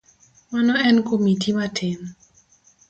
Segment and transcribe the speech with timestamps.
[0.51, 1.99] Mano en komiti matin.